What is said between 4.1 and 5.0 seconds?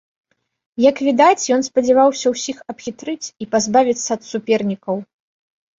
ад супернікаў.